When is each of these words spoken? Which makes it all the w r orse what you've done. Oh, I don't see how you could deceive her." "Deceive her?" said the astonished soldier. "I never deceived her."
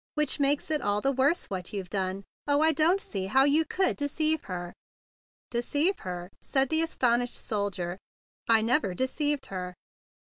Which 0.15 0.39
makes 0.39 0.71
it 0.71 0.81
all 0.81 0.99
the 0.99 1.11
w 1.11 1.25
r 1.25 1.27
orse 1.29 1.45
what 1.45 1.73
you've 1.73 1.91
done. 1.91 2.23
Oh, 2.47 2.61
I 2.61 2.71
don't 2.71 2.99
see 2.99 3.27
how 3.27 3.43
you 3.43 3.63
could 3.65 3.95
deceive 3.97 4.45
her." 4.45 4.73
"Deceive 5.51 5.99
her?" 5.99 6.31
said 6.41 6.69
the 6.69 6.81
astonished 6.81 7.35
soldier. 7.35 7.99
"I 8.49 8.63
never 8.63 8.95
deceived 8.95 9.45
her." 9.53 9.75